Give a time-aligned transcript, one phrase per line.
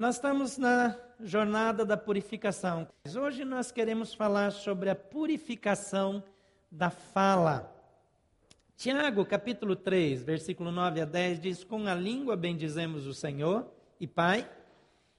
[0.00, 2.88] Nós estamos na jornada da purificação.
[3.14, 6.24] Hoje nós queremos falar sobre a purificação
[6.70, 7.70] da fala.
[8.78, 14.06] Tiago, capítulo 3, versículo 9 a 10 diz: Com a língua bendizemos o Senhor e
[14.06, 14.50] Pai,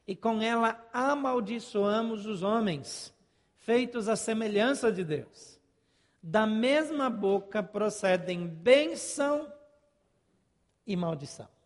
[0.08, 3.14] e com ela amaldiçoamos os homens,
[3.58, 5.60] feitos à semelhança de Deus.
[6.24, 9.48] Da mesma boca procedem bênção
[10.88, 11.61] e maldição.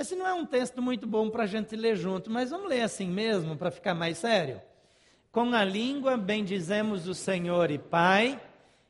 [0.00, 2.80] Esse não é um texto muito bom para a gente ler junto, mas vamos ler
[2.80, 4.58] assim mesmo, para ficar mais sério.
[5.30, 8.40] Com a língua bendizemos o Senhor e Pai,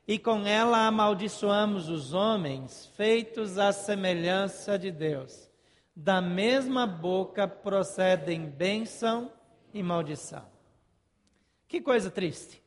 [0.06, 5.50] e com ela amaldiçoamos os homens, feitos à semelhança de Deus.
[5.96, 9.32] Da mesma boca procedem bênção
[9.74, 10.46] e maldição.
[11.66, 12.62] Que coisa triste.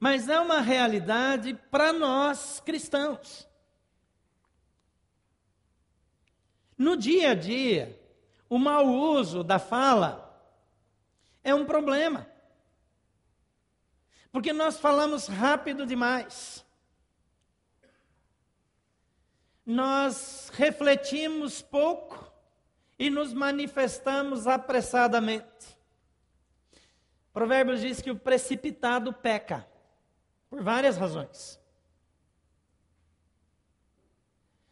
[0.00, 3.51] Mas é uma realidade para nós cristãos.
[6.82, 7.96] No dia a dia,
[8.48, 10.36] o mau uso da fala
[11.44, 12.28] é um problema.
[14.32, 16.66] Porque nós falamos rápido demais.
[19.64, 22.32] Nós refletimos pouco
[22.98, 25.78] e nos manifestamos apressadamente.
[27.32, 29.64] Provérbios diz que o precipitado peca,
[30.50, 31.60] por várias razões.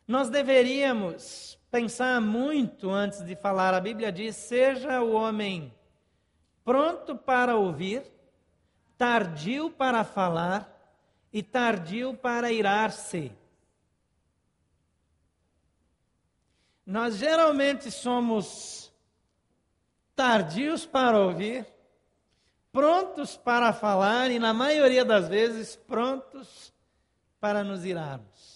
[0.09, 3.75] Nós deveríamos pensar muito antes de falar.
[3.75, 5.73] A Bíblia diz: seja o homem
[6.65, 8.03] pronto para ouvir,
[8.99, 10.69] tardio para falar
[11.33, 13.33] e tardio para irar-se.
[16.85, 18.93] Nós geralmente somos
[20.15, 21.65] tardios para ouvir,
[22.73, 26.75] prontos para falar e, na maioria das vezes, prontos
[27.39, 28.50] para nos irarmos.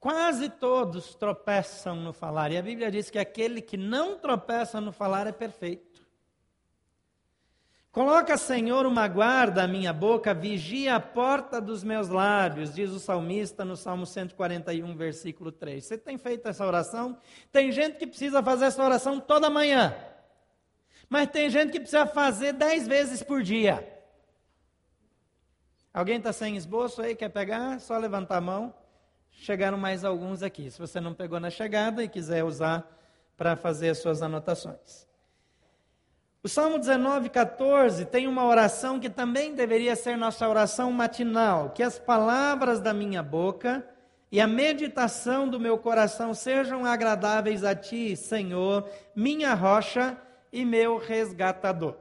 [0.00, 4.92] Quase todos tropeçam no falar, e a Bíblia diz que aquele que não tropeça no
[4.92, 5.90] falar é perfeito.
[7.92, 13.00] Coloca, Senhor, uma guarda à minha boca, vigia a porta dos meus lábios, diz o
[13.00, 15.84] salmista no Salmo 141, versículo 3.
[15.84, 17.18] Você tem feito essa oração?
[17.52, 19.94] Tem gente que precisa fazer essa oração toda manhã,
[21.10, 23.86] mas tem gente que precisa fazer dez vezes por dia.
[25.92, 27.14] Alguém está sem esboço aí?
[27.14, 27.80] Quer pegar?
[27.80, 28.79] Só levantar a mão.
[29.32, 30.70] Chegaram mais alguns aqui.
[30.70, 32.86] Se você não pegou na chegada e quiser usar
[33.36, 35.08] para fazer as suas anotações.
[36.42, 41.82] O Salmo 19, 14 tem uma oração que também deveria ser nossa oração matinal: que
[41.82, 43.86] as palavras da minha boca
[44.32, 50.16] e a meditação do meu coração sejam agradáveis a ti, Senhor, minha rocha
[50.52, 51.96] e meu resgatador.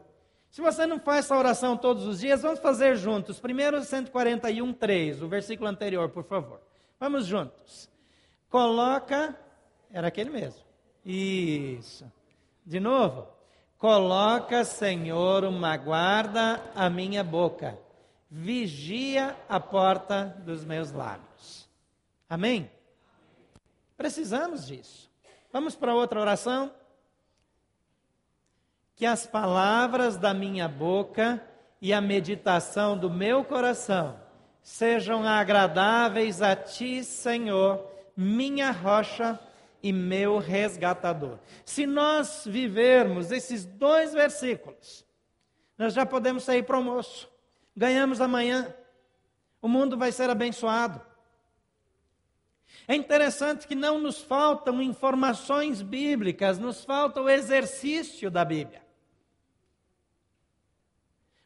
[0.49, 3.39] Se você não faz essa oração todos os dias, vamos fazer juntos.
[3.39, 6.68] Primeiro 141, 3, o versículo anterior, por favor.
[6.99, 7.89] Vamos juntos.
[8.49, 9.37] Coloca,
[9.91, 10.63] era aquele mesmo.
[11.05, 12.11] Isso.
[12.65, 13.27] De novo.
[13.77, 17.79] Coloca, Senhor, uma guarda à minha boca.
[18.29, 21.69] Vigia a porta dos meus lábios.
[22.29, 22.69] Amém?
[23.95, 25.09] Precisamos disso.
[25.53, 26.71] Vamos para outra oração?
[28.95, 31.41] Que as palavras da minha boca
[31.81, 34.19] e a meditação do meu coração
[34.69, 37.83] sejam agradáveis a ti, Senhor,
[38.15, 39.39] minha rocha
[39.81, 41.39] e meu resgatador.
[41.65, 45.03] Se nós vivermos esses dois versículos,
[45.75, 47.27] nós já podemos sair para o almoço.
[47.75, 48.71] Ganhamos amanhã.
[49.59, 51.01] O mundo vai ser abençoado.
[52.87, 58.83] É interessante que não nos faltam informações bíblicas, nos falta o exercício da Bíblia.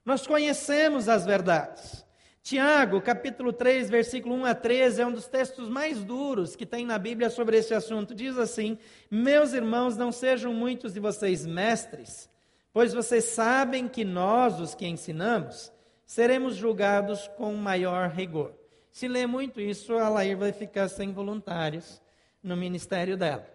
[0.03, 2.03] Nós conhecemos as verdades.
[2.43, 6.85] Tiago, capítulo 3, versículo 1 a 13, é um dos textos mais duros que tem
[6.85, 8.13] na Bíblia sobre esse assunto.
[8.13, 8.77] Diz assim:
[9.09, 12.29] Meus irmãos, não sejam muitos de vocês mestres,
[12.73, 15.71] pois vocês sabem que nós, os que ensinamos,
[16.05, 18.53] seremos julgados com maior rigor.
[18.91, 22.01] Se lê muito isso, a Lair vai ficar sem voluntários
[22.43, 23.47] no ministério dela.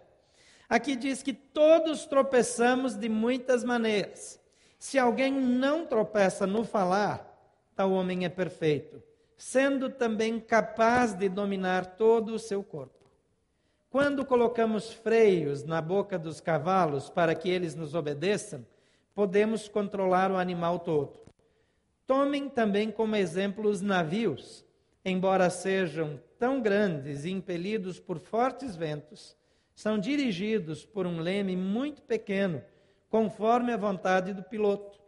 [0.67, 4.39] Aqui diz que todos tropeçamos de muitas maneiras.
[4.79, 7.28] Se alguém não tropeça no falar,
[7.79, 9.01] tal homem é perfeito,
[9.37, 13.09] sendo também capaz de dominar todo o seu corpo.
[13.89, 18.67] Quando colocamos freios na boca dos cavalos para que eles nos obedeçam,
[19.15, 21.21] podemos controlar o animal todo.
[22.05, 24.65] Tomem também como exemplo os navios,
[25.05, 29.37] embora sejam tão grandes e impelidos por fortes ventos,
[29.73, 32.61] são dirigidos por um leme muito pequeno,
[33.09, 34.99] conforme a vontade do piloto.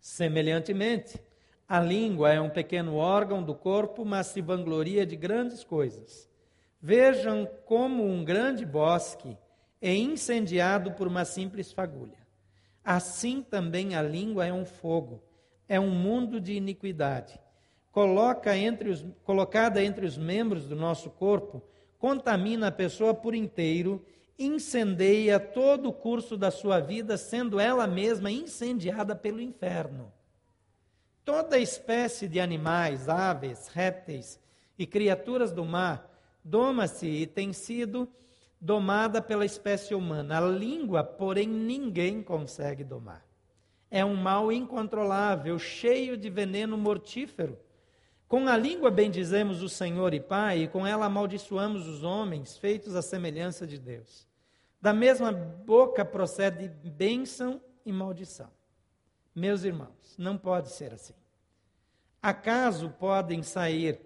[0.00, 1.27] Semelhantemente,
[1.68, 6.26] A língua é um pequeno órgão do corpo, mas se vangloria de grandes coisas.
[6.80, 9.36] Vejam como um grande bosque
[9.78, 12.16] é incendiado por uma simples fagulha.
[12.82, 15.22] Assim também a língua é um fogo,
[15.68, 17.38] é um mundo de iniquidade.
[17.92, 21.62] Coloca entre os, colocada entre os membros do nosso corpo,
[21.98, 24.02] contamina a pessoa por inteiro,
[24.38, 30.10] incendeia todo o curso da sua vida, sendo ela mesma incendiada pelo inferno.
[31.28, 34.40] Toda espécie de animais, aves, répteis
[34.78, 36.10] e criaturas do mar
[36.42, 38.08] doma-se e tem sido
[38.58, 40.38] domada pela espécie humana.
[40.38, 43.22] A língua, porém, ninguém consegue domar.
[43.90, 47.58] É um mal incontrolável, cheio de veneno mortífero.
[48.26, 52.96] Com a língua bendizemos o Senhor e Pai, e com ela amaldiçoamos os homens, feitos
[52.96, 54.26] à semelhança de Deus.
[54.80, 58.57] Da mesma boca procede bênção e maldição.
[59.34, 61.14] Meus irmãos, não pode ser assim.
[62.20, 64.00] Acaso podem sair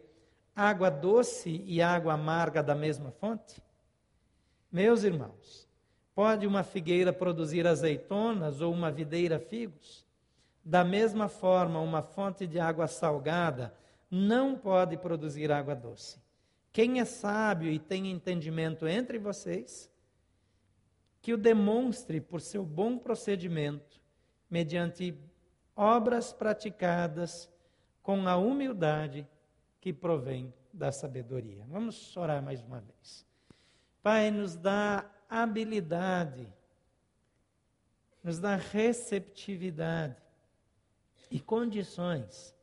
[0.54, 3.62] água doce e água amarga da mesma fonte?
[4.70, 5.68] Meus irmãos,
[6.14, 10.06] pode uma figueira produzir azeitonas ou uma videira figos?
[10.64, 13.74] Da mesma forma, uma fonte de água salgada
[14.10, 16.20] não pode produzir água doce.
[16.70, 19.90] Quem é sábio e tem entendimento entre vocês,
[21.22, 24.01] que o demonstre por seu bom procedimento,
[24.52, 25.18] mediante
[25.74, 27.50] obras praticadas
[28.02, 29.26] com a humildade
[29.80, 31.64] que provém da sabedoria.
[31.70, 33.26] Vamos orar mais uma vez.
[34.02, 36.52] Pai, nos dá habilidade,
[38.22, 40.20] nos dá receptividade
[41.30, 42.54] e condições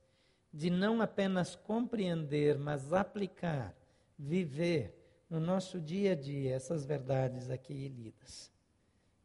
[0.54, 3.76] de não apenas compreender, mas aplicar,
[4.16, 4.96] viver
[5.28, 8.52] no nosso dia a dia essas verdades aqui lidas.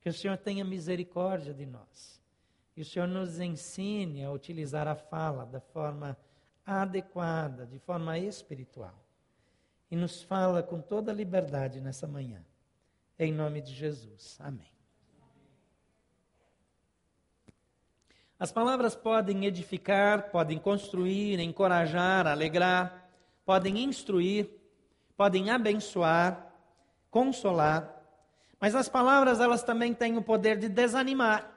[0.01, 2.24] Que o Senhor tenha misericórdia de nós
[2.77, 6.17] e o Senhor nos ensine a utilizar a fala da forma
[6.67, 8.95] adequada, de forma espiritual.
[9.91, 12.45] E nos fala com toda liberdade nessa manhã.
[13.19, 14.37] Em nome de Jesus.
[14.41, 14.73] Amém.
[18.39, 23.09] As palavras podem edificar, podem construir, encorajar, alegrar,
[23.45, 24.51] podem instruir,
[25.17, 26.53] podem abençoar,
[27.09, 28.03] consolar,
[28.59, 31.54] mas as palavras elas também têm o poder de desanimar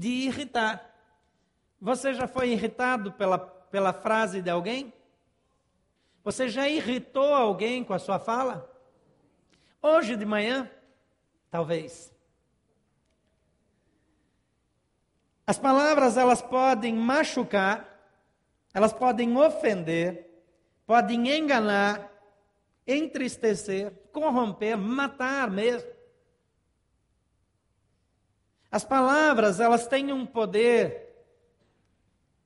[0.00, 0.96] de irritar.
[1.78, 4.94] Você já foi irritado pela, pela frase de alguém?
[6.24, 8.66] Você já irritou alguém com a sua fala?
[9.82, 10.70] Hoje de manhã?
[11.50, 12.10] Talvez.
[15.46, 17.86] As palavras elas podem machucar,
[18.72, 20.30] elas podem ofender,
[20.86, 22.10] podem enganar,
[22.86, 25.90] entristecer, corromper, matar mesmo.
[28.70, 31.10] As palavras, elas têm um poder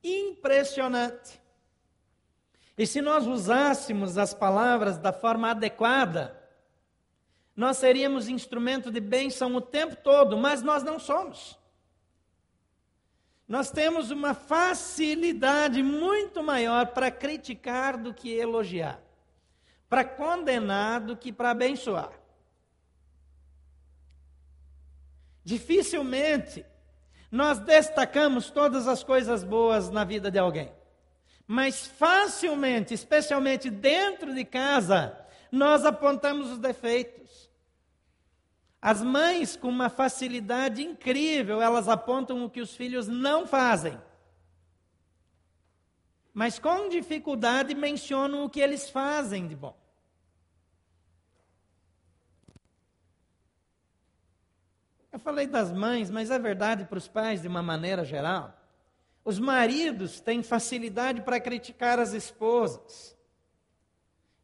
[0.03, 1.39] impressionante.
[2.77, 6.41] E se nós usássemos as palavras da forma adequada,
[7.55, 11.57] nós seríamos instrumento de bênção o tempo todo, mas nós não somos.
[13.47, 18.99] Nós temos uma facilidade muito maior para criticar do que elogiar,
[19.87, 22.24] para condenar do que para abençoar.
[25.45, 26.65] Dificilmente
[27.31, 30.71] nós destacamos todas as coisas boas na vida de alguém.
[31.47, 35.15] Mas facilmente, especialmente dentro de casa,
[35.51, 37.49] nós apontamos os defeitos.
[38.81, 43.99] As mães, com uma facilidade incrível, elas apontam o que os filhos não fazem.
[46.33, 49.77] Mas com dificuldade mencionam o que eles fazem de bom.
[55.15, 58.53] Eu falei das mães, mas é verdade para os pais de uma maneira geral.
[59.23, 63.15] Os maridos têm facilidade para criticar as esposas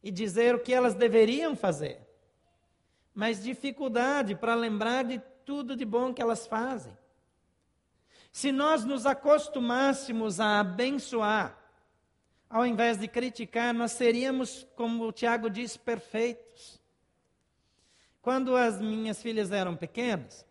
[0.01, 1.99] e dizer o que elas deveriam fazer,
[3.13, 6.97] mas dificuldade para lembrar de tudo de bom que elas fazem.
[8.31, 11.61] Se nós nos acostumássemos a abençoar,
[12.49, 16.79] ao invés de criticar, nós seríamos, como o Tiago diz, perfeitos.
[18.21, 20.49] Quando as minhas filhas eram pequenas,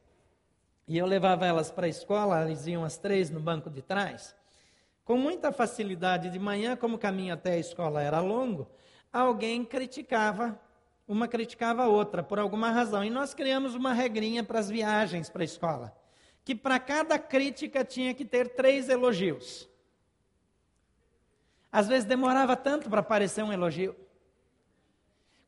[0.90, 4.34] e eu levava elas para a escola, elas iam às três no banco de trás.
[5.04, 8.68] Com muita facilidade de manhã, como o caminho até a escola era longo,
[9.12, 10.60] alguém criticava,
[11.06, 13.04] uma criticava a outra, por alguma razão.
[13.04, 15.96] E nós criamos uma regrinha para as viagens para a escola,
[16.44, 19.68] que para cada crítica tinha que ter três elogios.
[21.70, 23.94] Às vezes demorava tanto para aparecer um elogio.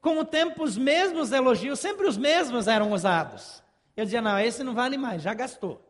[0.01, 3.62] Com o tempo, os mesmos elogios, sempre os mesmos eram usados.
[3.97, 5.87] Eu dizia, não, esse não vale mais, já gastou.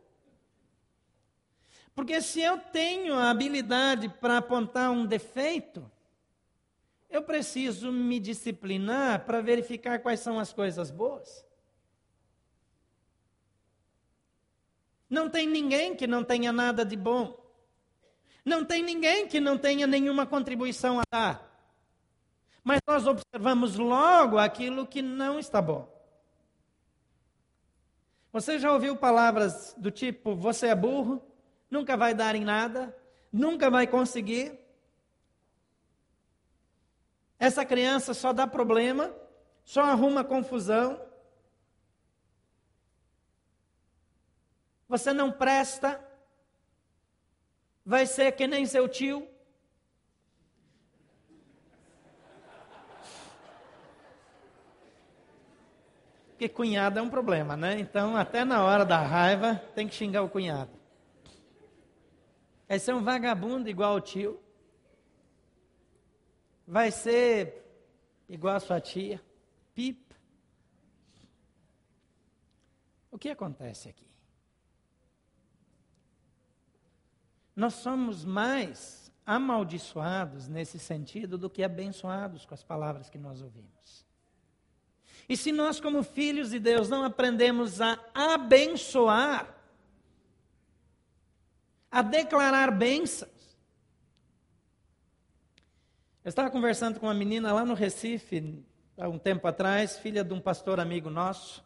[1.95, 5.91] Porque se eu tenho a habilidade para apontar um defeito,
[7.11, 11.45] eu preciso me disciplinar para verificar quais são as coisas boas.
[15.09, 17.39] Não tem ninguém que não tenha nada de bom.
[18.43, 21.53] Não tem ninguém que não tenha nenhuma contribuição a dar.
[22.65, 25.92] Mas nós observamos logo aquilo que não está bom.
[28.33, 31.23] Você já ouviu palavras do tipo: você é burro,
[31.71, 32.97] nunca vai dar em nada,
[33.31, 34.59] nunca vai conseguir?
[37.39, 39.15] Essa criança só dá problema,
[39.65, 40.99] só arruma confusão.
[44.89, 46.03] Você não presta,
[47.85, 49.29] vai ser que nem seu tio.
[56.43, 57.79] Porque cunhado é um problema, né?
[57.79, 60.73] Então, até na hora da raiva, tem que xingar o cunhado.
[62.67, 64.43] Vai ser um vagabundo igual o tio.
[66.67, 67.65] Vai ser
[68.29, 69.23] igual a sua tia.
[69.73, 70.17] Pip.
[73.09, 74.11] O que acontece aqui?
[77.55, 84.02] Nós somos mais amaldiçoados nesse sentido do que abençoados com as palavras que nós ouvimos.
[85.29, 89.55] E se nós, como filhos de Deus, não aprendemos a abençoar,
[91.91, 93.31] a declarar bênçãos.
[96.25, 98.65] Eu estava conversando com uma menina lá no Recife,
[98.97, 101.65] há um tempo atrás, filha de um pastor amigo nosso,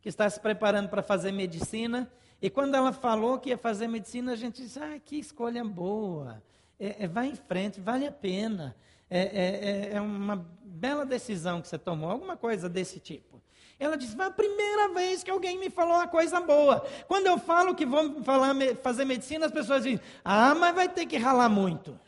[0.00, 2.10] que está se preparando para fazer medicina.
[2.40, 6.42] E quando ela falou que ia fazer medicina, a gente disse: ah, que escolha boa,
[6.78, 8.74] é, é, vai em frente, vale a pena.
[9.10, 13.42] É, é, é, é, uma bela decisão que você tomou, alguma coisa desse tipo.
[13.78, 16.86] Ela disse: foi a primeira vez que alguém me falou uma coisa boa.
[17.06, 21.06] Quando eu falo que vou falar, fazer medicina, as pessoas dizem: ah, mas vai ter
[21.06, 21.98] que ralar muito.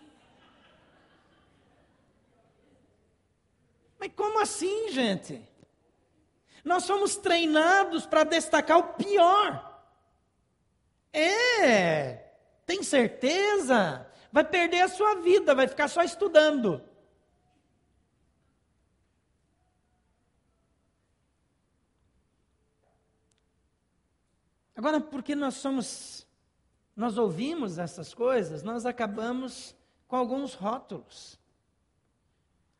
[3.99, 5.41] Mas como assim, gente?
[6.65, 9.83] Nós somos treinados para destacar o pior.
[11.13, 12.33] É,
[12.67, 14.07] tem certeza?
[14.33, 16.90] Vai perder a sua vida, vai ficar só estudando.
[24.81, 26.27] Agora, porque nós somos,
[26.97, 29.77] nós ouvimos essas coisas, nós acabamos
[30.09, 31.39] com alguns rótulos.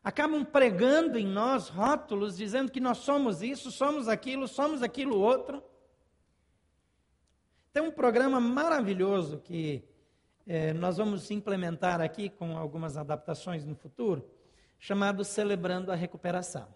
[0.03, 5.61] Acabam pregando em nós rótulos, dizendo que nós somos isso, somos aquilo, somos aquilo outro.
[7.71, 9.87] Tem um programa maravilhoso que
[10.47, 14.27] é, nós vamos implementar aqui com algumas adaptações no futuro,
[14.79, 16.67] chamado Celebrando a Recuperação.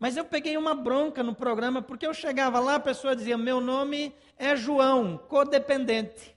[0.00, 3.60] Mas eu peguei uma bronca no programa, porque eu chegava lá, a pessoa dizia: Meu
[3.60, 6.34] nome é João, codependente.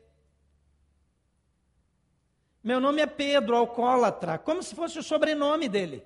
[2.61, 6.05] Meu nome é Pedro, alcoólatra, como se fosse o sobrenome dele.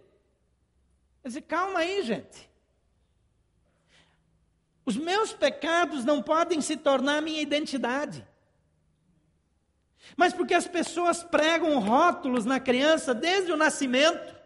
[1.24, 2.48] Eu disse: Calma aí, gente.
[4.86, 8.26] Os meus pecados não podem se tornar minha identidade.
[10.16, 14.37] Mas porque as pessoas pregam rótulos na criança desde o nascimento,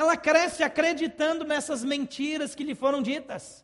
[0.00, 3.62] ela cresce acreditando nessas mentiras que lhe foram ditas.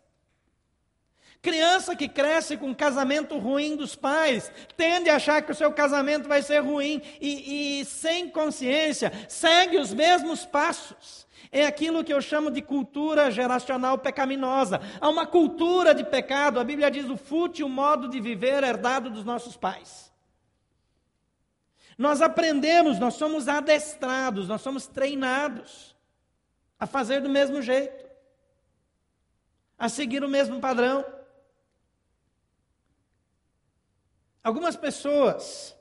[1.41, 5.73] Criança que cresce com um casamento ruim dos pais, tende a achar que o seu
[5.73, 11.27] casamento vai ser ruim e, e sem consciência, segue os mesmos passos.
[11.51, 14.81] É aquilo que eu chamo de cultura geracional pecaminosa.
[15.01, 19.25] Há uma cultura de pecado, a Bíblia diz o fútil modo de viver herdado dos
[19.25, 20.13] nossos pais.
[21.97, 25.96] Nós aprendemos, nós somos adestrados, nós somos treinados
[26.79, 28.05] a fazer do mesmo jeito,
[29.79, 31.05] a seguir o mesmo padrão.
[34.43, 35.77] Algumas pessoas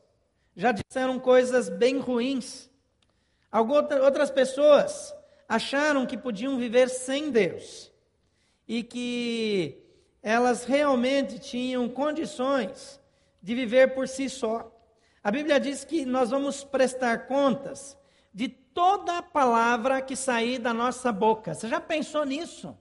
[0.55, 2.69] já disseram coisas bem ruins.
[3.51, 5.13] Outras pessoas
[5.47, 7.91] acharam que podiam viver sem Deus
[8.67, 9.81] e que
[10.21, 12.99] elas realmente tinham condições
[13.41, 14.71] de viver por si só.
[15.23, 17.97] A Bíblia diz que nós vamos prestar contas
[18.33, 21.53] de toda palavra que sair da nossa boca.
[21.53, 22.77] Você já pensou nisso?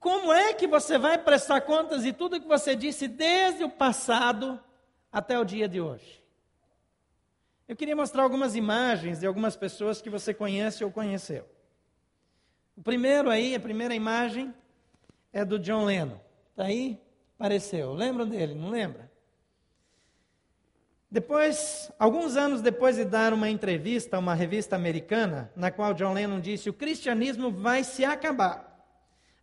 [0.00, 4.60] Como é que você vai prestar contas de tudo que você disse desde o passado
[5.12, 6.22] até o dia de hoje?
[7.68, 11.48] Eu queria mostrar algumas imagens de algumas pessoas que você conhece ou conheceu.
[12.76, 14.52] O primeiro aí, a primeira imagem
[15.32, 16.18] é do John Lennon.
[16.50, 17.00] Está aí?
[17.36, 17.92] Apareceu.
[17.92, 18.54] Lembram dele?
[18.54, 19.05] Não lembra?
[21.10, 26.12] Depois, alguns anos depois de dar uma entrevista a uma revista americana, na qual John
[26.12, 28.84] Lennon disse: o cristianismo vai se acabar,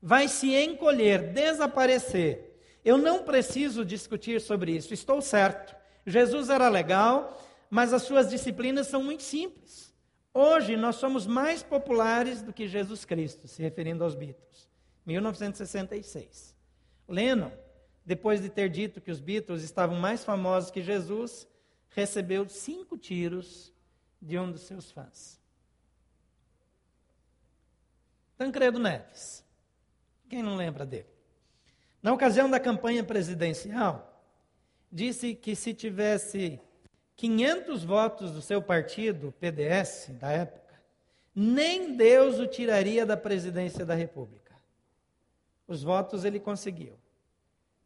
[0.01, 2.51] vai se encolher, desaparecer,
[2.84, 5.74] Eu não preciso discutir sobre isso, estou certo.
[6.05, 9.93] Jesus era legal, mas as suas disciplinas são muito simples.
[10.34, 14.67] Hoje nós somos mais populares do que Jesus Cristo, se referindo aos Beatles.
[15.05, 16.53] 1966.
[17.08, 17.51] Lennon,
[18.05, 21.48] depois de ter dito que os Beatles estavam mais famosos que Jesus,
[21.94, 23.72] recebeu cinco tiros
[24.22, 25.40] de um dos seus fãs.
[28.38, 29.46] Tancredo Neves.
[30.30, 31.08] Quem não lembra dele?
[32.02, 34.22] Na ocasião da campanha presidencial,
[34.92, 36.60] disse que se tivesse
[37.16, 40.82] 500 votos do seu partido, PDS, da época,
[41.36, 44.54] nem Deus o tiraria da presidência da República.
[45.68, 47.00] Os votos ele conseguiu,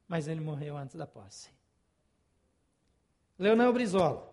[0.08, 1.57] mas ele morreu antes da posse.
[3.38, 4.28] Leonel Brizola.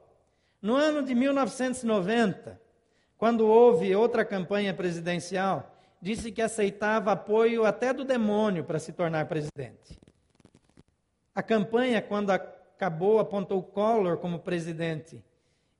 [0.60, 2.60] No ano de 1990,
[3.18, 9.26] quando houve outra campanha presidencial, disse que aceitava apoio até do demônio para se tornar
[9.26, 9.98] presidente.
[11.34, 15.24] A campanha, quando acabou, apontou Collor como presidente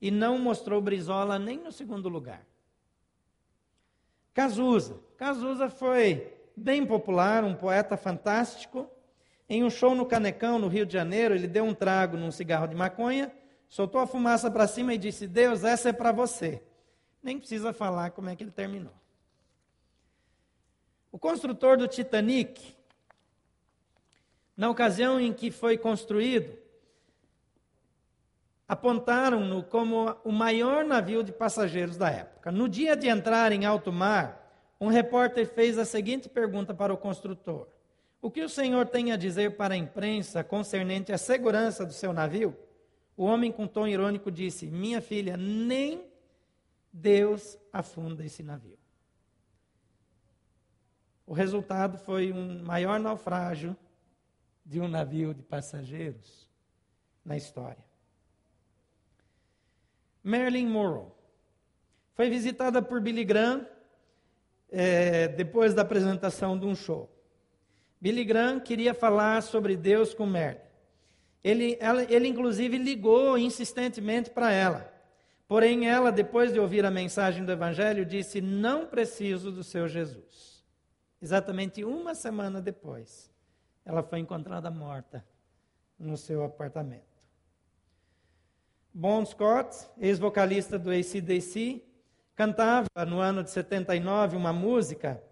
[0.01, 2.45] e não mostrou Brizola nem no segundo lugar.
[4.35, 4.99] Cazuza.
[5.17, 8.91] Cazuza foi bem popular, um poeta fantástico.
[9.49, 12.67] Em um show no Canecão, no Rio de Janeiro, ele deu um trago num cigarro
[12.67, 13.33] de maconha,
[13.69, 16.63] soltou a fumaça para cima e disse: Deus, essa é para você.
[17.23, 18.93] Nem precisa falar como é que ele terminou.
[21.11, 22.75] O construtor do Titanic,
[24.57, 26.59] na ocasião em que foi construído,
[28.67, 32.51] apontaram-no como o maior navio de passageiros da época.
[32.51, 34.45] No dia de entrar em alto mar,
[34.81, 37.69] um repórter fez a seguinte pergunta para o construtor:
[38.25, 42.11] O que o senhor tem a dizer para a imprensa concernente à segurança do seu
[42.11, 42.57] navio?
[43.15, 46.11] O homem, com tom irônico, disse: Minha filha, nem
[46.91, 48.79] Deus afunda esse navio.
[51.27, 53.77] O resultado foi um maior naufrágio
[54.65, 56.49] de um navio de passageiros
[57.23, 57.85] na história.
[60.23, 61.13] Marilyn Monroe
[62.15, 63.69] foi visitada por Billy Graham
[64.71, 67.14] é, depois da apresentação de um show.
[68.05, 70.61] Billy Graham queria falar sobre Deus com Marilyn.
[71.43, 74.93] Ele, ela, ele inclusive ligou insistentemente para ela.
[75.49, 80.63] Porém, ela, depois de ouvir a mensagem do Evangelho, disse: Não preciso do seu Jesus.
[81.19, 83.33] Exatamente uma semana depois,
[83.87, 85.25] ela foi encontrada morta
[85.99, 87.25] no seu apartamento.
[88.93, 91.83] Bon Scott, ex-vocalista do ACDC,
[92.37, 95.23] cantava no ano de 79 uma música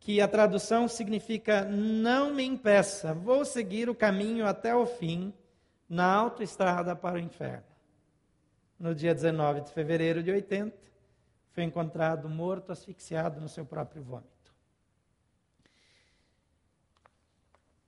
[0.00, 5.32] que a tradução significa: Não me impeça, vou seguir o caminho até o fim,
[5.88, 7.64] na autoestrada para o inferno.
[8.78, 10.76] No dia 19 de fevereiro de 80,
[11.50, 14.54] foi encontrado morto, asfixiado no seu próprio vômito.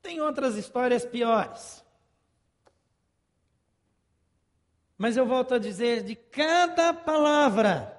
[0.03, 1.85] Tem outras histórias piores.
[4.99, 7.97] Mas eu volto a dizer: de cada palavra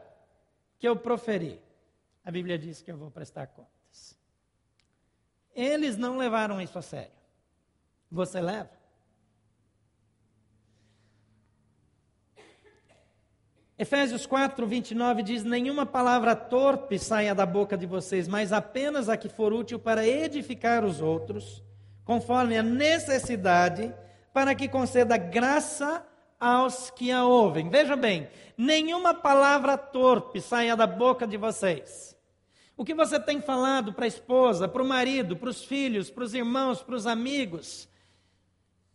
[0.78, 1.62] que eu proferi,
[2.24, 3.81] a Bíblia diz que eu vou prestar contas.
[5.56, 7.12] Eles não levaram isso a sério.
[8.12, 8.70] Você leva?
[13.78, 19.18] Efésios 4, 29 diz: Nenhuma palavra torpe saia da boca de vocês, mas apenas a
[19.18, 21.64] que for útil para edificar os outros
[22.06, 23.94] conforme a necessidade,
[24.34, 26.06] para que conceda graça
[26.40, 27.70] aos que a ouvem.
[27.70, 32.11] Veja bem, nenhuma palavra torpe saia da boca de vocês.
[32.82, 36.24] O que você tem falado para a esposa, para o marido, para os filhos, para
[36.24, 37.88] os irmãos, para os amigos,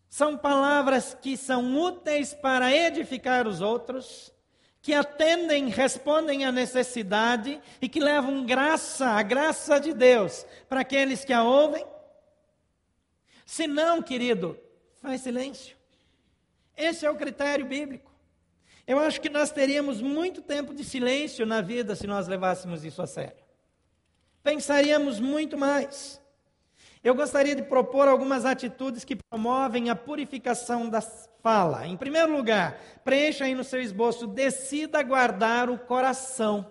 [0.08, 4.34] são palavras que são úteis para edificar os outros,
[4.82, 11.24] que atendem, respondem à necessidade e que levam graça, a graça de Deus, para aqueles
[11.24, 11.86] que a ouvem
[13.44, 14.58] se não, querido,
[15.00, 15.76] faz silêncio.
[16.76, 18.12] Esse é o critério bíblico.
[18.84, 23.00] Eu acho que nós teríamos muito tempo de silêncio na vida se nós levássemos isso
[23.00, 23.45] a sério.
[24.46, 26.22] Pensaríamos muito mais.
[27.02, 31.84] Eu gostaria de propor algumas atitudes que promovem a purificação da fala.
[31.84, 36.70] Em primeiro lugar, preencha aí no seu esboço, decida guardar o coração.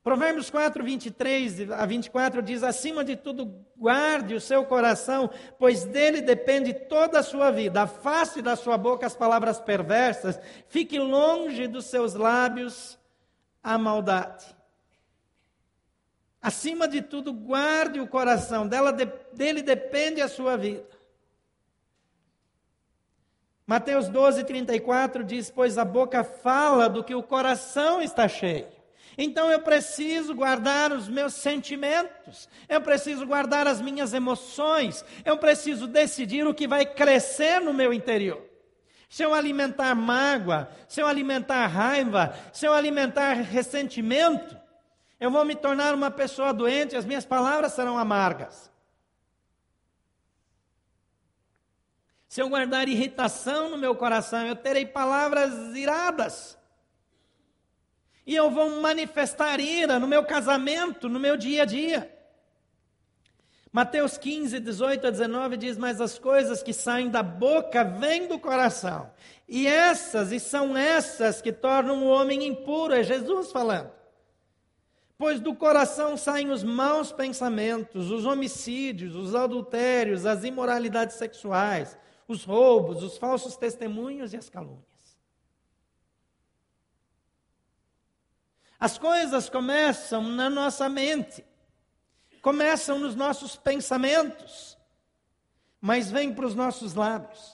[0.00, 6.20] Provérbios 4, 23 a 24 diz: Acima de tudo, guarde o seu coração, pois dele
[6.20, 7.82] depende toda a sua vida.
[7.82, 12.96] Afaste da sua boca as palavras perversas, fique longe dos seus lábios
[13.60, 14.53] a maldade.
[16.44, 20.86] Acima de tudo, guarde o coração, dela, dele depende a sua vida.
[23.66, 28.66] Mateus 12, 34 diz: Pois a boca fala do que o coração está cheio.
[29.16, 35.86] Então eu preciso guardar os meus sentimentos, eu preciso guardar as minhas emoções, eu preciso
[35.86, 38.44] decidir o que vai crescer no meu interior.
[39.08, 44.62] Se eu alimentar mágoa, se eu alimentar raiva, se eu alimentar ressentimento,
[45.20, 48.70] eu vou me tornar uma pessoa doente, as minhas palavras serão amargas.
[52.28, 56.58] Se eu guardar irritação no meu coração, eu terei palavras iradas.
[58.26, 62.12] E eu vou manifestar ira no meu casamento, no meu dia a dia.
[63.70, 68.38] Mateus 15, 18 a 19 diz: Mas as coisas que saem da boca vêm do
[68.38, 69.12] coração.
[69.48, 73.92] E essas, e são essas que tornam o homem impuro, é Jesus falando.
[75.24, 81.96] Pois do coração saem os maus pensamentos, os homicídios, os adultérios, as imoralidades sexuais,
[82.28, 84.84] os roubos, os falsos testemunhos e as calúnias.
[88.78, 91.42] As coisas começam na nossa mente,
[92.42, 94.76] começam nos nossos pensamentos,
[95.80, 97.53] mas vêm para os nossos lábios.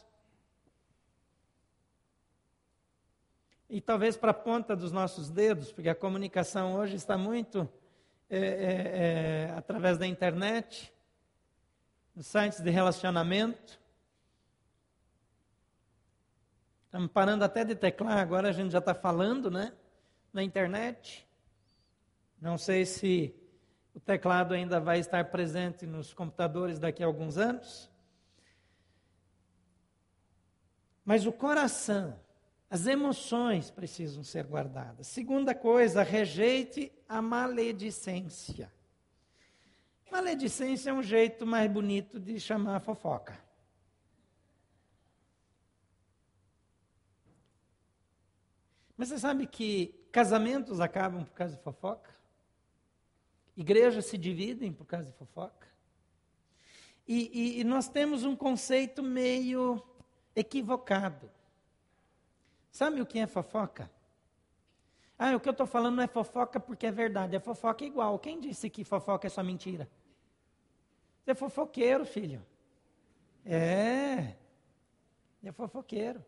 [3.71, 7.67] E talvez para a ponta dos nossos dedos, porque a comunicação hoje está muito
[8.29, 10.93] é, é, é, através da internet,
[12.15, 13.81] nos sites de relacionamento.
[16.85, 19.73] Estamos parando até de teclar, agora a gente já está falando, né?
[20.33, 21.27] na internet.
[22.41, 23.35] Não sei se
[23.95, 27.91] o teclado ainda vai estar presente nos computadores daqui a alguns anos.
[31.05, 32.19] Mas o coração,
[32.71, 35.09] as emoções precisam ser guardadas.
[35.09, 38.73] Segunda coisa, rejeite a maledicência.
[40.11, 43.39] Maledicência é um jeito mais bonito de chamar a fofoca.
[48.97, 52.11] Mas você sabe que Casamentos acabam por causa de fofoca.
[53.57, 55.69] Igrejas se dividem por causa de fofoca.
[57.07, 59.83] E, e, e nós temos um conceito meio
[60.35, 61.31] equivocado.
[62.71, 63.91] Sabe o que é fofoca?
[65.19, 68.19] Ah, o que eu estou falando não é fofoca porque é verdade, é fofoca igual.
[68.19, 69.89] Quem disse que fofoca é só mentira?
[71.23, 72.45] Você é fofoqueiro, filho.
[73.45, 74.35] É.
[75.45, 76.25] É fofoqueiro.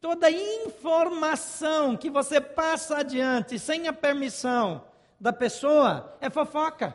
[0.00, 4.84] Toda informação que você passa adiante sem a permissão
[5.18, 6.94] da pessoa é fofoca.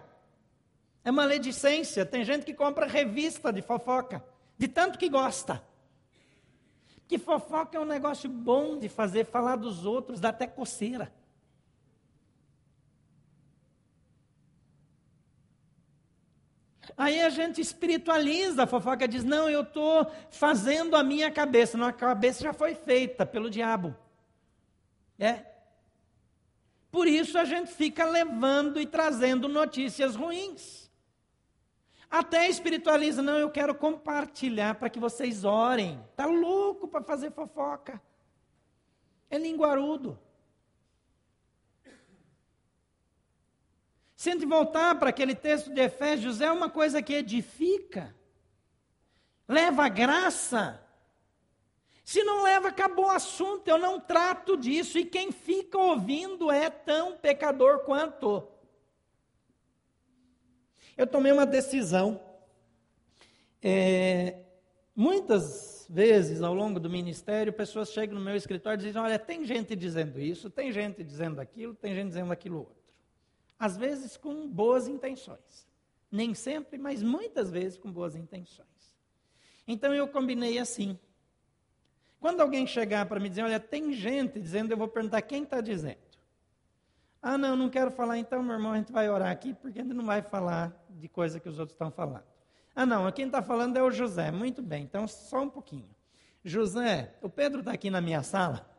[1.03, 2.05] É maledicência.
[2.05, 4.23] Tem gente que compra revista de fofoca,
[4.57, 5.61] de tanto que gosta.
[7.13, 11.13] Que fofoca é um negócio bom de fazer, falar dos outros, dá até coceira.
[16.97, 21.77] Aí a gente espiritualiza a fofoca, diz: não, eu estou fazendo a minha cabeça.
[21.77, 23.95] Não, a cabeça já foi feita pelo diabo.
[25.19, 25.45] É.
[26.91, 30.82] Por isso a gente fica levando e trazendo notícias ruins.
[32.13, 35.99] Até espiritualiza, não, eu quero compartilhar para que vocês orem.
[36.11, 37.99] Está louco para fazer fofoca.
[39.31, 40.19] É linguarudo.
[44.15, 48.15] Se a gente voltar para aquele texto de Efésios, é uma coisa que edifica,
[49.47, 50.79] leva graça.
[52.05, 56.69] Se não leva, acabou o assunto, eu não trato disso, e quem fica ouvindo é
[56.69, 58.52] tão pecador quanto.
[60.97, 62.21] Eu tomei uma decisão.
[63.61, 64.39] É,
[64.95, 69.45] muitas vezes ao longo do ministério, pessoas chegam no meu escritório e dizem: Olha, tem
[69.45, 72.83] gente dizendo isso, tem gente dizendo aquilo, tem gente dizendo aquilo outro
[73.63, 75.65] às vezes com boas intenções.
[76.11, 78.67] Nem sempre, mas muitas vezes com boas intenções.
[79.65, 80.99] Então eu combinei assim.
[82.19, 85.61] Quando alguém chegar para me dizer, olha, tem gente dizendo, eu vou perguntar quem está
[85.61, 86.12] dizendo.
[87.25, 89.81] Ah, não, não quero falar, então, meu irmão, a gente vai orar aqui, porque a
[89.81, 92.25] gente não vai falar de coisa que os outros estão falando.
[92.75, 94.29] Ah, não, quem está falando é o José.
[94.29, 95.89] Muito bem, então só um pouquinho.
[96.43, 98.69] José, o Pedro está aqui na minha sala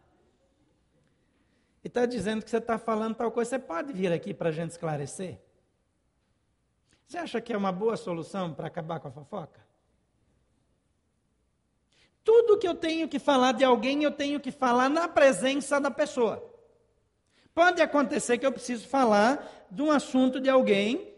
[1.83, 4.53] e está dizendo que você está falando tal coisa, você pode vir aqui para a
[4.53, 5.41] gente esclarecer?
[7.07, 9.65] Você acha que é uma boa solução para acabar com a fofoca?
[12.23, 15.91] Tudo que eu tenho que falar de alguém, eu tenho que falar na presença da
[15.91, 16.54] pessoa.
[17.55, 21.15] Pode acontecer que eu preciso falar de um assunto de alguém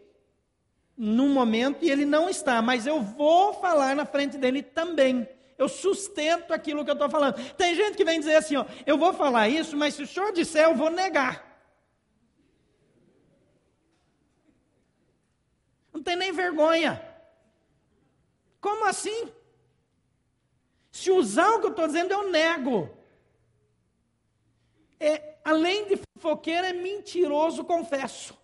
[0.97, 5.69] num momento e ele não está, mas eu vou falar na frente dele também eu
[5.69, 7.35] sustento aquilo que eu estou falando.
[7.55, 10.33] Tem gente que vem dizer assim: ó, eu vou falar isso, mas se o senhor
[10.33, 11.45] disser, eu vou negar.
[15.93, 17.03] Não tem nem vergonha.
[18.61, 19.33] Como assim?
[20.93, 22.91] Se usar o que eu estou dizendo, eu nego.
[25.01, 28.37] é, além de fofoqueiro, é mentiroso, confesso.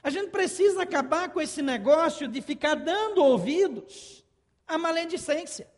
[0.00, 4.24] A gente precisa acabar com esse negócio de ficar dando ouvidos
[4.64, 5.68] à maledicência.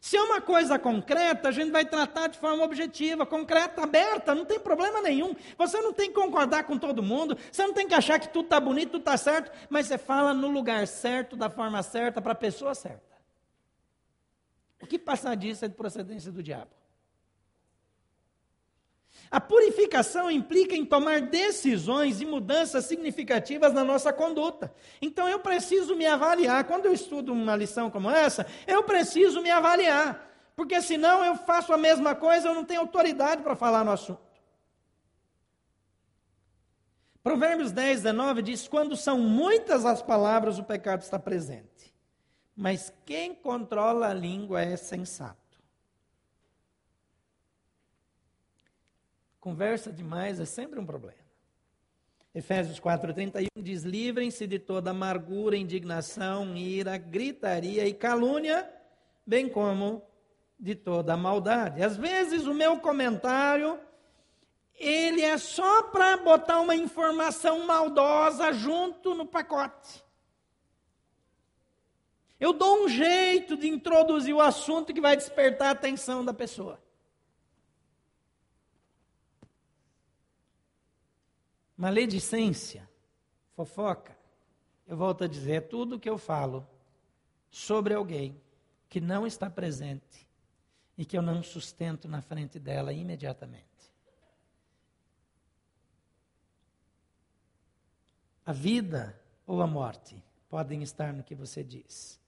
[0.00, 4.46] Se é uma coisa concreta, a gente vai tratar de forma objetiva, concreta, aberta, não
[4.46, 5.36] tem problema nenhum.
[5.58, 8.46] Você não tem que concordar com todo mundo, você não tem que achar que tudo
[8.46, 12.32] está bonito, tudo está certo, mas você fala no lugar certo, da forma certa, para
[12.32, 13.09] a pessoa certa.
[14.80, 16.70] O que passar disso é de procedência do diabo.
[19.30, 24.72] A purificação implica em tomar decisões e mudanças significativas na nossa conduta.
[25.00, 26.64] Então eu preciso me avaliar.
[26.64, 30.28] Quando eu estudo uma lição como essa, eu preciso me avaliar.
[30.56, 34.20] Porque senão eu faço a mesma coisa, eu não tenho autoridade para falar no assunto.
[37.22, 41.69] Provérbios 10, 19 diz: Quando são muitas as palavras, o pecado está presente.
[42.56, 45.36] Mas quem controla a língua é sensato.
[49.40, 51.18] Conversa demais é sempre um problema.
[52.34, 58.70] Efésios 4,31 diz: Livrem-se de toda amargura, indignação, ira, gritaria e calúnia,
[59.26, 60.02] bem como
[60.58, 61.82] de toda maldade.
[61.82, 63.80] Às vezes o meu comentário
[64.80, 70.02] ele é só para botar uma informação maldosa junto no pacote.
[72.40, 76.82] Eu dou um jeito de introduzir o assunto que vai despertar a atenção da pessoa.
[81.76, 82.88] Maledicência,
[83.54, 84.16] fofoca,
[84.86, 86.66] eu volto a dizer, é tudo que eu falo
[87.50, 88.40] sobre alguém
[88.88, 90.26] que não está presente
[90.96, 93.66] e que eu não sustento na frente dela imediatamente.
[98.44, 102.19] A vida ou a morte podem estar no que você diz.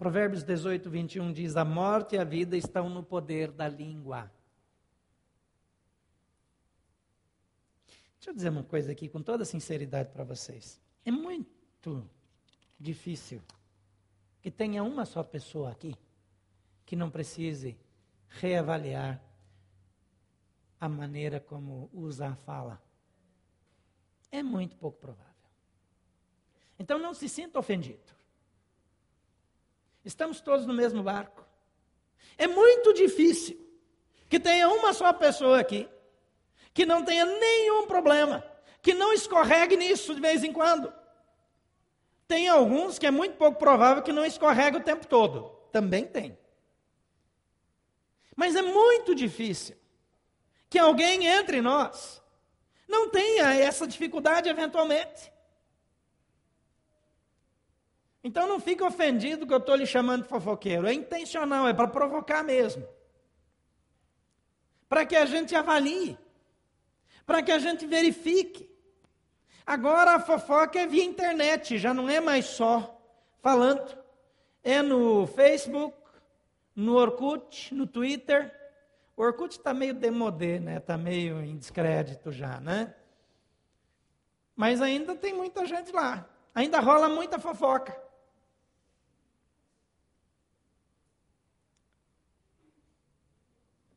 [0.00, 4.32] Provérbios 18, 21 diz: A morte e a vida estão no poder da língua.
[8.14, 10.80] Deixa eu dizer uma coisa aqui com toda sinceridade para vocês.
[11.04, 12.08] É muito
[12.78, 13.42] difícil
[14.40, 15.94] que tenha uma só pessoa aqui
[16.86, 17.76] que não precise
[18.26, 19.22] reavaliar
[20.80, 22.82] a maneira como usa a fala.
[24.32, 25.50] É muito pouco provável.
[26.78, 28.18] Então não se sinta ofendido.
[30.04, 31.44] Estamos todos no mesmo barco.
[32.38, 33.58] É muito difícil
[34.28, 35.88] que tenha uma só pessoa aqui
[36.72, 38.44] que não tenha nenhum problema,
[38.80, 40.92] que não escorregue nisso de vez em quando.
[42.26, 45.50] Tem alguns que é muito pouco provável que não escorregue o tempo todo.
[45.72, 46.38] Também tem.
[48.36, 49.76] Mas é muito difícil
[50.68, 52.22] que alguém entre nós
[52.88, 55.30] não tenha essa dificuldade eventualmente.
[58.22, 60.86] Então não fique ofendido que eu estou lhe chamando de fofoqueiro.
[60.86, 62.86] É intencional, é para provocar mesmo.
[64.88, 66.18] Para que a gente avalie
[67.30, 68.68] para que a gente verifique.
[69.64, 73.00] Agora a fofoca é via internet, já não é mais só
[73.40, 73.96] falando.
[74.64, 75.96] É no Facebook,
[76.74, 78.52] no Orkut, no Twitter.
[79.16, 80.78] O Orkut está meio demodé, né?
[80.78, 82.92] Está meio em descrédito já, né?
[84.56, 86.28] Mas ainda tem muita gente lá.
[86.52, 87.96] Ainda rola muita fofoca.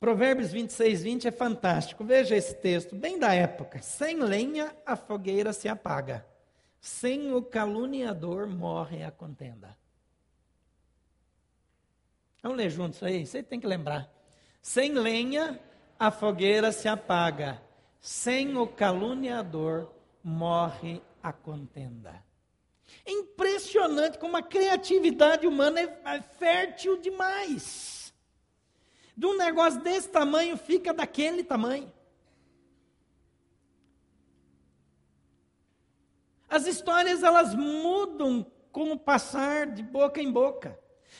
[0.03, 2.03] Provérbios 26, 20 é fantástico.
[2.03, 3.81] Veja esse texto, bem da época.
[3.81, 6.25] Sem lenha a fogueira se apaga,
[6.81, 9.77] sem o caluniador morre a contenda.
[12.41, 13.25] Vamos ler juntos aí?
[13.25, 14.11] Você tem que lembrar.
[14.61, 15.57] Sem lenha
[15.97, 17.61] a fogueira se apaga,
[18.01, 19.89] sem o caluniador
[20.21, 22.21] morre a contenda.
[23.05, 28.02] É impressionante como a criatividade humana é fértil demais
[29.15, 31.91] de um negócio desse tamanho fica daquele tamanho.
[36.49, 40.79] As histórias elas mudam com o passar de boca em boca.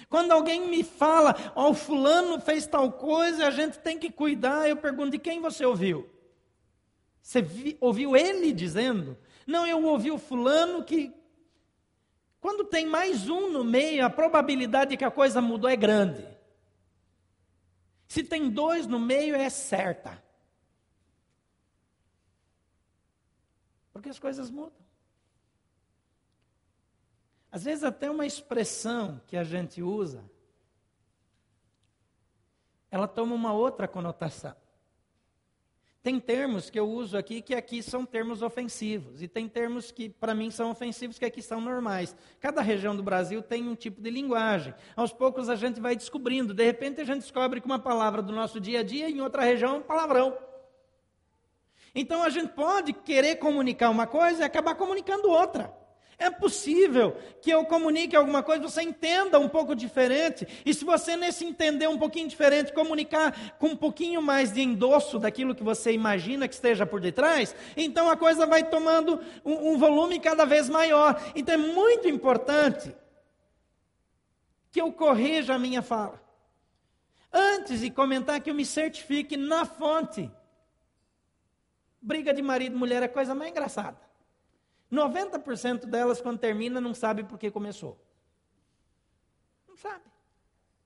[0.10, 4.68] Quando alguém me fala, ó, oh, fulano fez tal coisa, a gente tem que cuidar,
[4.68, 6.10] eu pergunto, de quem você ouviu?
[7.22, 9.18] Você vi, ouviu ele dizendo?
[9.48, 11.14] Não, eu ouvi o fulano que.
[12.42, 16.28] Quando tem mais um no meio, a probabilidade de que a coisa mudou é grande.
[18.14, 20.24] Se tem dois no meio, é certa.
[23.92, 24.86] Porque as coisas mudam.
[27.52, 30.24] Às vezes, até uma expressão que a gente usa,
[32.92, 34.56] ela toma uma outra conotação.
[36.04, 40.10] Tem termos que eu uso aqui que aqui são termos ofensivos, e tem termos que
[40.10, 42.14] para mim são ofensivos que aqui são normais.
[42.42, 44.74] Cada região do Brasil tem um tipo de linguagem.
[44.98, 48.34] Aos poucos a gente vai descobrindo, de repente a gente descobre que uma palavra do
[48.34, 50.38] nosso dia a dia em outra região é um palavrão.
[51.96, 55.74] Então a gente pode querer comunicar uma coisa e acabar comunicando outra.
[56.18, 61.16] É possível que eu comunique alguma coisa, você entenda um pouco diferente, e se você
[61.16, 65.92] nesse entender um pouquinho diferente, comunicar com um pouquinho mais de endosso daquilo que você
[65.92, 70.70] imagina que esteja por detrás, então a coisa vai tomando um, um volume cada vez
[70.70, 71.22] maior.
[71.36, 72.96] Então é muito importante
[74.72, 76.22] que eu corrija a minha fala.
[77.32, 80.30] Antes de comentar, que eu me certifique na fonte.
[82.02, 83.98] Briga de marido e mulher é a coisa mais engraçada.
[84.94, 88.00] 90% delas, quando termina, não sabe por que começou.
[89.68, 90.06] Não sabe.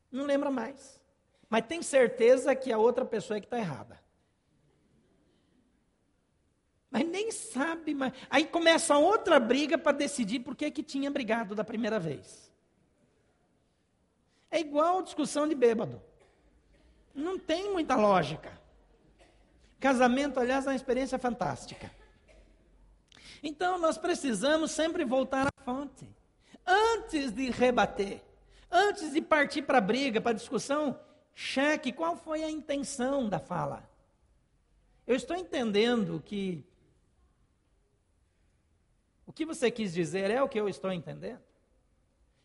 [0.10, 1.02] Não lembra mais.
[1.50, 4.00] Mas tem certeza que a outra pessoa é que está errada.
[6.90, 8.14] Mas nem sabe mais.
[8.30, 12.50] Aí começa outra briga para decidir por que, que tinha brigado da primeira vez.
[14.50, 16.02] É igual discussão de bêbado.
[17.14, 18.58] Não tem muita lógica.
[19.82, 21.92] Casamento, aliás, é uma experiência fantástica.
[23.42, 26.08] Então nós precisamos sempre voltar à fonte.
[26.66, 28.22] Antes de rebater,
[28.72, 31.00] antes de partir para a briga, para a discussão,
[31.34, 33.90] cheque qual foi a intenção da fala.
[35.06, 36.66] Eu estou entendendo que
[39.26, 41.42] o que você quis dizer é o que eu estou entendendo.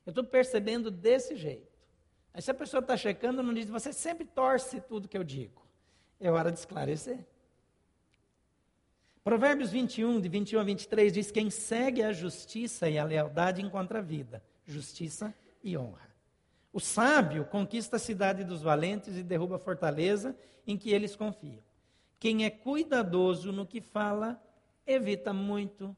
[0.05, 1.73] Eu estou percebendo desse jeito.
[2.35, 5.63] Aí se a pessoa está checando, não diz, você sempre torce tudo que eu digo.
[6.21, 7.27] É hora de esclarecer.
[9.25, 14.01] Provérbios 21, de 21 a 23, diz: Quem segue a justiça e a lealdade encontra
[14.01, 16.11] a vida, justiça e honra.
[16.73, 21.63] O sábio conquista a cidade dos valentes e derruba a fortaleza em que eles confiam.
[22.19, 24.43] Quem é cuidadoso no que fala,
[24.87, 25.97] evita muito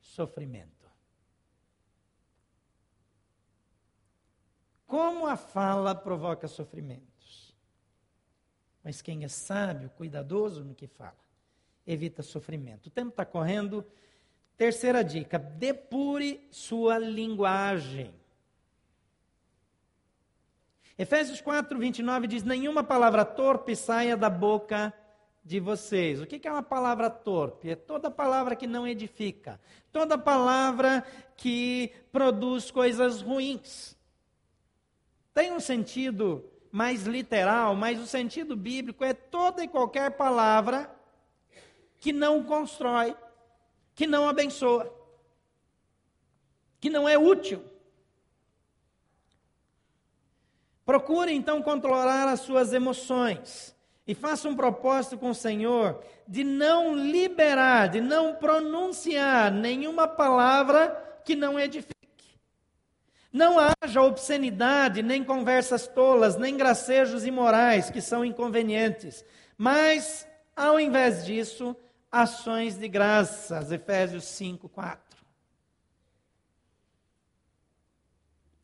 [0.00, 0.90] sofrimento.
[4.86, 7.54] Como a fala provoca sofrimentos?
[8.82, 11.25] Mas quem é sábio, cuidadoso no que fala,
[11.86, 12.86] evita sofrimento.
[12.86, 13.84] O tempo está correndo.
[14.56, 18.14] Terceira dica: depure sua linguagem.
[20.98, 24.92] Efésios 4, 29 diz: Nenhuma palavra torpe saia da boca
[25.44, 26.20] de vocês.
[26.20, 27.70] O que é uma palavra torpe?
[27.70, 29.60] É toda palavra que não edifica,
[29.92, 33.94] toda palavra que produz coisas ruins.
[35.34, 40.95] Tem um sentido mais literal, mas o sentido bíblico é toda e qualquer palavra
[41.98, 43.16] que não constrói,
[43.94, 44.92] que não abençoa,
[46.80, 47.64] que não é útil.
[50.84, 53.74] Procure então controlar as suas emoções
[54.06, 61.20] e faça um propósito com o Senhor de não liberar, de não pronunciar nenhuma palavra
[61.24, 61.96] que não edifique.
[63.32, 69.24] Não haja obscenidade, nem conversas tolas, nem gracejos imorais que são inconvenientes,
[69.58, 71.76] mas, ao invés disso,
[72.10, 75.06] ações de graças, Efésios 5, 4.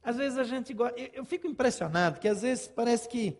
[0.02, 3.38] Às vezes a gente gosta, eu fico impressionado, que às vezes parece que,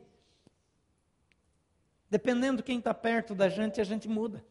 [2.08, 4.44] dependendo de quem está perto da gente, a gente muda.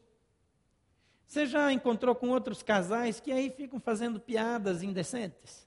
[1.26, 5.66] Você já encontrou com outros casais que aí ficam fazendo piadas indecentes?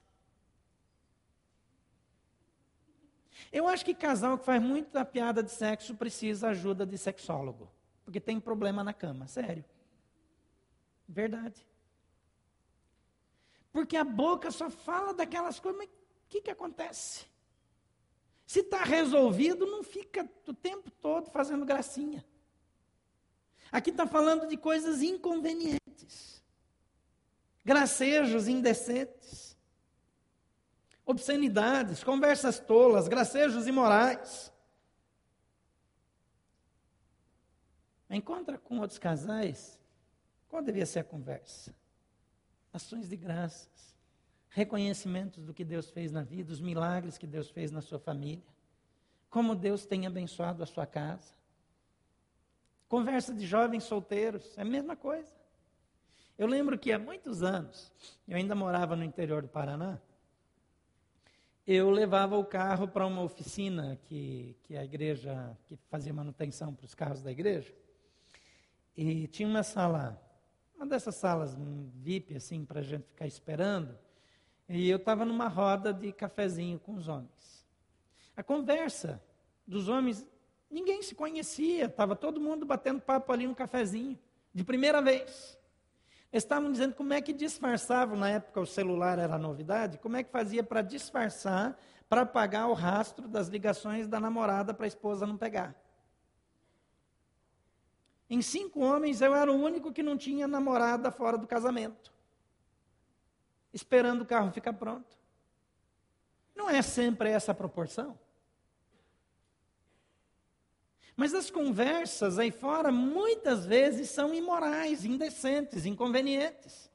[3.51, 7.71] Eu acho que casal que faz muita piada de sexo precisa ajuda de sexólogo,
[8.03, 9.65] porque tem problema na cama, sério.
[11.07, 11.65] Verdade.
[13.71, 17.25] Porque a boca só fala daquelas coisas, mas o que, que acontece?
[18.45, 22.25] Se está resolvido, não fica o tempo todo fazendo gracinha.
[23.71, 26.43] Aqui está falando de coisas inconvenientes,
[27.63, 29.57] gracejos indecentes,
[31.05, 34.53] obscenidades, conversas tolas, gracejos imorais.
[38.09, 39.79] Encontra com outros casais
[40.49, 41.73] qual devia ser a conversa?
[42.71, 43.95] Ações de graças,
[44.49, 48.43] reconhecimentos do que Deus fez na vida, os milagres que Deus fez na sua família,
[49.29, 51.33] como Deus tem abençoado a sua casa.
[52.87, 55.33] Conversa de jovens solteiros, é a mesma coisa.
[56.37, 57.91] Eu lembro que há muitos anos,
[58.27, 59.99] eu ainda morava no interior do Paraná,
[61.67, 66.85] eu levava o carro para uma oficina que, que a igreja, que fazia manutenção para
[66.85, 67.73] os carros da igreja,
[68.95, 70.21] e tinha uma sala
[70.75, 71.55] uma dessas salas
[71.95, 73.97] VIP, assim, para a gente ficar esperando.
[74.67, 77.65] E eu estava numa roda de cafezinho com os homens.
[78.35, 79.21] A conversa
[79.67, 80.25] dos homens
[80.69, 84.19] Ninguém se conhecia, estava todo mundo batendo papo ali no cafezinho,
[84.53, 85.57] de primeira vez.
[86.33, 90.23] Eles estavam dizendo como é que disfarçavam, na época o celular era novidade, como é
[90.23, 95.25] que fazia para disfarçar, para apagar o rastro das ligações da namorada para a esposa
[95.25, 95.75] não pegar.
[98.29, 102.11] Em cinco homens, eu era o único que não tinha namorada fora do casamento,
[103.71, 105.15] esperando o carro ficar pronto.
[106.55, 108.17] Não é sempre essa proporção.
[111.15, 116.91] Mas as conversas aí fora muitas vezes são imorais, indecentes, inconvenientes.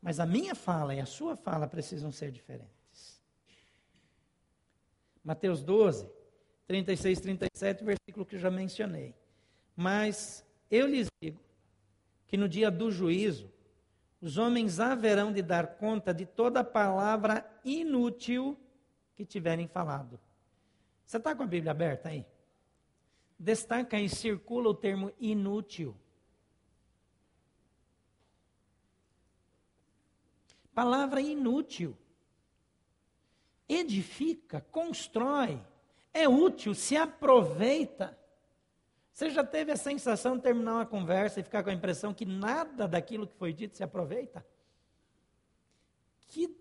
[0.00, 3.20] Mas a minha fala e a sua fala precisam ser diferentes.
[5.22, 6.08] Mateus 12,
[6.66, 9.14] 36, 37, versículo que já mencionei.
[9.74, 11.40] Mas eu lhes digo
[12.26, 13.52] que no dia do juízo,
[14.20, 18.58] os homens haverão de dar conta de toda palavra inútil
[19.14, 20.18] que tiverem falado.
[21.06, 22.26] Você está com a Bíblia aberta aí?
[23.38, 25.94] Destaca e circula o termo inútil.
[30.74, 31.96] Palavra inútil.
[33.68, 35.60] Edifica, constrói,
[36.16, 38.18] é útil, se aproveita.
[39.12, 42.24] Você já teve a sensação de terminar uma conversa e ficar com a impressão que
[42.24, 44.44] nada daquilo que foi dito se aproveita?
[46.28, 46.54] Que,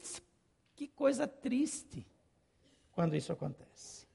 [0.76, 2.06] que coisa triste
[2.92, 4.06] quando isso acontece.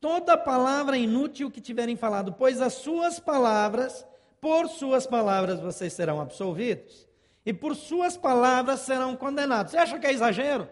[0.00, 4.06] Toda palavra inútil que tiverem falado, pois as suas palavras,
[4.40, 7.08] por suas palavras vocês serão absolvidos,
[7.46, 9.72] e por suas palavras serão condenados.
[9.72, 10.68] Você acha que é exagero?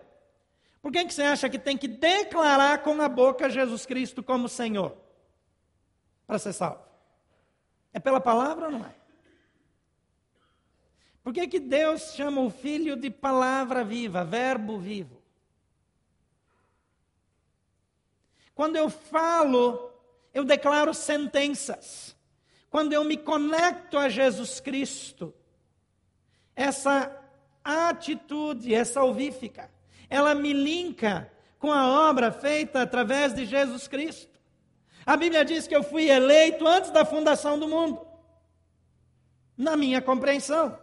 [0.83, 4.49] Por que, que você acha que tem que declarar com a boca Jesus Cristo como
[4.49, 4.97] Senhor?
[6.26, 6.83] Para ser salvo.
[7.93, 8.95] É pela palavra ou não é?
[11.22, 15.22] Por que, que Deus chama o Filho de palavra viva, verbo vivo?
[18.53, 19.93] Quando eu falo,
[20.35, 22.16] eu declaro sentenças.
[22.68, 25.33] Quando eu me conecto a Jesus Cristo,
[26.57, 27.16] essa
[27.62, 29.70] atitude é salvífica
[30.12, 34.38] ela me linka com a obra feita através de Jesus Cristo.
[35.06, 38.06] A Bíblia diz que eu fui eleito antes da fundação do mundo,
[39.56, 40.78] na minha compreensão,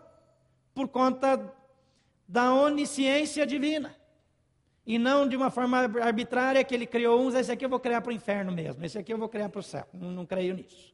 [0.73, 1.39] por conta
[2.27, 3.95] da onisciência divina.
[4.83, 8.01] E não de uma forma arbitrária que ele criou uns, esse aqui eu vou criar
[8.01, 9.87] para o inferno mesmo, esse aqui eu vou criar para o céu.
[9.93, 10.91] Não, não creio nisso.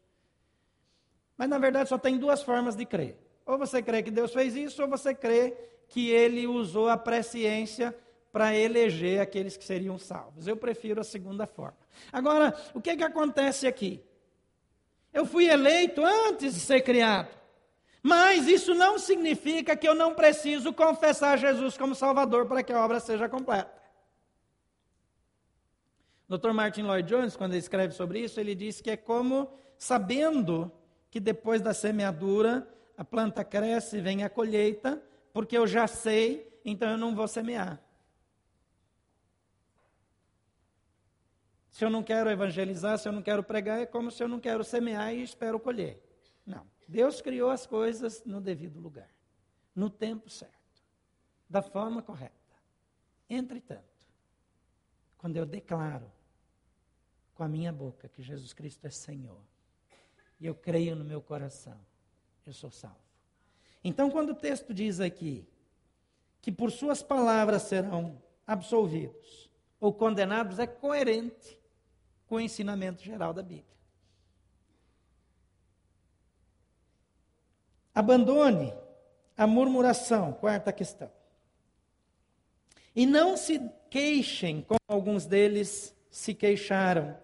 [1.38, 3.18] Mas na verdade só tem duas formas de crer.
[3.46, 5.56] Ou você crê que Deus fez isso, ou você crê
[5.88, 7.96] que ele usou a presciência
[8.36, 10.46] para eleger aqueles que seriam salvos.
[10.46, 11.78] Eu prefiro a segunda forma.
[12.12, 14.04] Agora, o que, que acontece aqui?
[15.14, 17.30] Eu fui eleito antes de ser criado.
[18.04, 22.84] Mas isso não significa que eu não preciso confessar Jesus como Salvador para que a
[22.84, 23.72] obra seja completa.
[26.28, 26.52] Dr.
[26.52, 30.70] Martin Lloyd Jones, quando ele escreve sobre isso, ele diz que é como sabendo
[31.10, 32.68] que depois da semeadura
[32.98, 37.30] a planta cresce e vem a colheita, porque eu já sei, então eu não vou
[37.30, 37.85] semear.
[41.76, 44.40] Se eu não quero evangelizar, se eu não quero pregar, é como se eu não
[44.40, 46.02] quero semear e espero colher.
[46.46, 46.66] Não.
[46.88, 49.14] Deus criou as coisas no devido lugar,
[49.76, 50.82] no tempo certo,
[51.50, 52.34] da forma correta.
[53.30, 53.84] Entretanto,
[55.18, 56.10] quando eu declaro
[57.34, 59.42] com a minha boca que Jesus Cristo é Senhor,
[60.40, 61.78] e eu creio no meu coração,
[62.46, 63.04] eu sou salvo.
[63.84, 65.46] Então, quando o texto diz aqui
[66.42, 71.65] que por suas palavras serão absolvidos ou condenados, é coerente
[72.28, 73.76] com o ensinamento geral da Bíblia.
[77.94, 78.74] Abandone
[79.38, 81.12] a murmuração, quarta questão.
[82.96, 83.60] E não se
[83.90, 87.18] queixem, como alguns deles se queixaram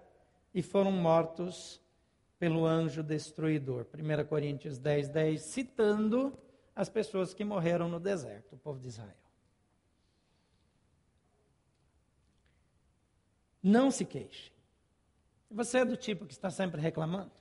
[0.54, 1.82] e foram mortos
[2.38, 3.86] pelo anjo destruidor.
[3.93, 6.38] 1 Coríntios 10, 10, citando
[6.76, 9.16] as pessoas que morreram no deserto, o povo de Israel.
[13.62, 14.52] Não se queixem.
[15.52, 17.32] Você é do tipo que está sempre reclamando?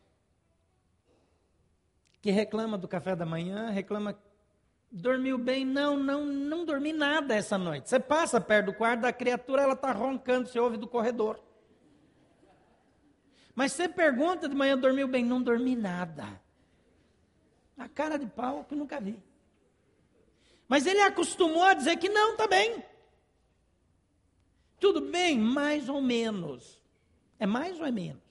[2.20, 4.18] Que reclama do café da manhã, reclama.
[4.90, 5.64] Dormiu bem?
[5.64, 7.88] Não, não, não dormi nada essa noite.
[7.88, 11.40] Você passa perto do quarto da criatura, ela está roncando, você ouve do corredor.
[13.54, 15.24] Mas você pergunta de manhã, dormiu bem?
[15.24, 16.40] Não dormi nada.
[17.78, 19.22] A cara de pau que nunca vi.
[20.66, 22.82] Mas ele acostumou a dizer que não, está bem.
[24.80, 26.80] Tudo bem, mais ou menos.
[27.41, 28.22] É mais ou é menos?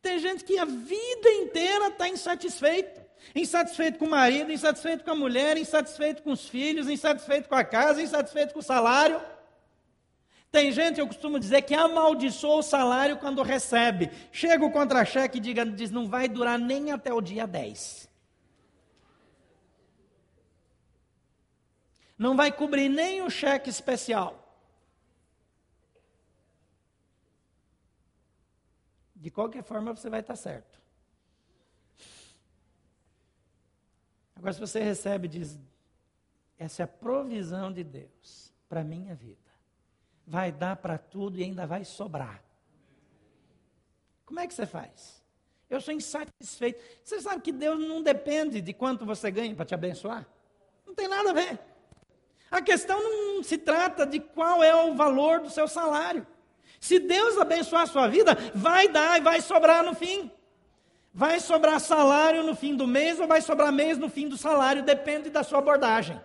[0.00, 3.00] Tem gente que a vida inteira está insatisfeito.
[3.34, 7.64] Insatisfeito com o marido, insatisfeito com a mulher, insatisfeito com os filhos, insatisfeito com a
[7.64, 9.20] casa, insatisfeito com o salário.
[10.50, 14.10] Tem gente, eu costumo dizer, que amaldiçoa o salário quando recebe.
[14.32, 18.08] Chega o contra-cheque e diga, diz, não vai durar nem até o dia 10.
[22.16, 24.39] Não vai cobrir nem o cheque especial.
[29.20, 30.80] De qualquer forma, você vai estar certo.
[34.34, 35.58] Agora, se você recebe, diz:
[36.58, 39.38] essa é a provisão de Deus para a minha vida.
[40.26, 42.42] Vai dar para tudo e ainda vai sobrar.
[44.24, 45.22] Como é que você faz?
[45.68, 46.82] Eu sou insatisfeito.
[47.04, 50.26] Você sabe que Deus não depende de quanto você ganha para te abençoar?
[50.86, 51.60] Não tem nada a ver.
[52.50, 56.26] A questão não se trata de qual é o valor do seu salário.
[56.80, 60.30] Se Deus abençoar a sua vida, vai dar e vai sobrar no fim.
[61.12, 64.82] Vai sobrar salário no fim do mês ou vai sobrar mês no fim do salário,
[64.82, 66.18] depende da sua abordagem.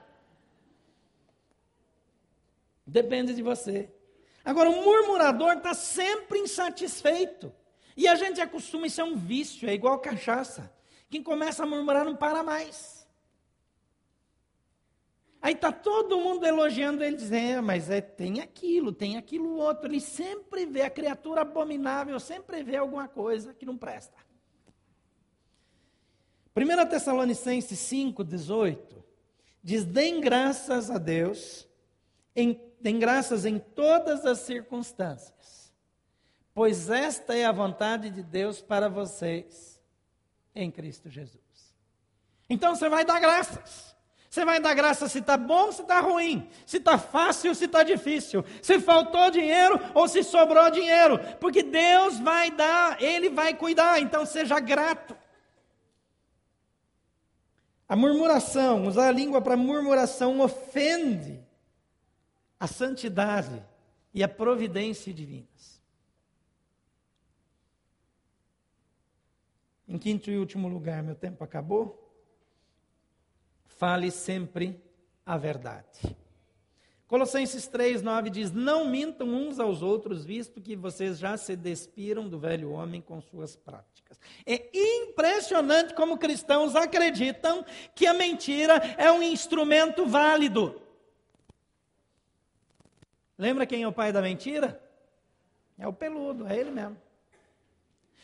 [2.88, 3.92] Depende de você.
[4.46, 7.52] Agora, o murmurador está sempre insatisfeito.
[7.98, 10.72] E a gente acostuma, isso é um vício, é igual cachaça.
[11.10, 12.95] Quem começa a murmurar não para mais.
[15.46, 19.86] Aí está todo mundo elogiando ele, dizendo, é, mas é, tem aquilo, tem aquilo outro.
[19.86, 24.18] Ele sempre vê, a criatura abominável sempre vê alguma coisa que não presta.
[26.56, 29.06] 1 Tessalonicenses 5, 18,
[29.62, 31.70] diz: Deem graças a Deus,
[32.36, 32.60] em,
[32.98, 35.72] graças em todas as circunstâncias,
[36.56, 39.80] pois esta é a vontade de Deus para vocês
[40.56, 41.76] em Cristo Jesus.
[42.50, 43.95] Então você vai dar graças.
[44.30, 47.84] Você vai dar graça se está bom, se está ruim, se está fácil, se está
[47.84, 54.00] difícil, se faltou dinheiro ou se sobrou dinheiro, porque Deus vai dar, Ele vai cuidar,
[54.02, 55.16] então seja grato.
[57.88, 61.40] A murmuração, usar a língua para murmuração ofende
[62.60, 63.64] a santidade
[64.14, 65.82] e a providência divinas.
[69.88, 72.05] Em quinto e último lugar, meu tempo acabou.
[73.76, 74.82] Fale sempre
[75.26, 76.16] a verdade.
[77.08, 82.28] Colossenses 3, 9 diz: Não mintam uns aos outros, visto que vocês já se despiram
[82.28, 84.20] do velho homem com suas práticas.
[84.46, 90.82] É impressionante como cristãos acreditam que a mentira é um instrumento válido.
[93.38, 94.82] Lembra quem é o pai da mentira?
[95.78, 96.98] É o peludo, é ele mesmo.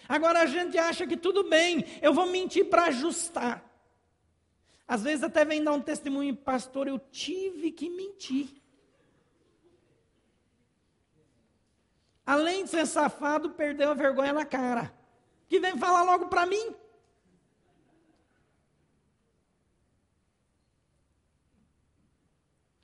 [0.07, 3.70] Agora a gente acha que tudo bem, eu vou mentir para ajustar.
[4.91, 8.61] Às vezes até vem dar um testemunho, pastor, eu tive que mentir.
[12.25, 14.93] Além de ser safado, perdeu a vergonha na cara.
[15.47, 16.75] Que vem falar logo para mim.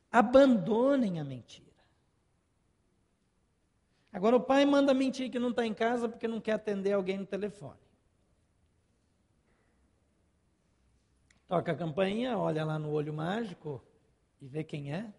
[0.09, 1.67] Abandonem a mentira.
[4.13, 7.17] Agora o pai manda mentir que não está em casa porque não quer atender alguém
[7.17, 7.86] no telefone.
[11.47, 13.81] Toca a campainha, olha lá no olho mágico
[14.41, 15.13] e vê quem é.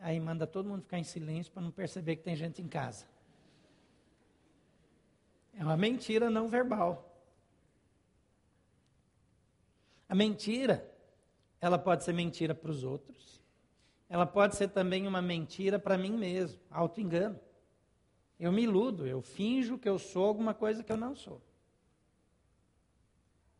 [0.00, 3.04] Aí manda todo mundo ficar em silêncio para não perceber que tem gente em casa.
[5.54, 7.12] É uma mentira não verbal.
[10.08, 10.88] A mentira,
[11.60, 13.42] ela pode ser mentira para os outros.
[14.08, 17.40] Ela pode ser também uma mentira para mim mesmo, auto-engano.
[18.38, 21.42] Eu me iludo, eu finjo que eu sou alguma coisa que eu não sou.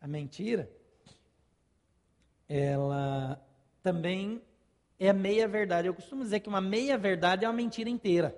[0.01, 0.71] A mentira
[2.49, 3.41] ela
[3.83, 4.43] também
[4.99, 5.89] é a meia verdade.
[5.89, 8.37] Eu costumo dizer que uma meia verdade é uma mentira inteira.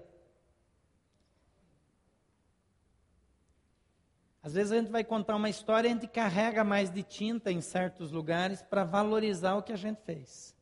[4.43, 7.53] Às vezes a gente vai contar uma história e a gente carrega mais de tinta
[7.53, 10.57] em certos lugares para valorizar o que a gente fez.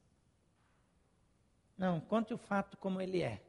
[1.79, 3.41] Não, conte o fato como ele é,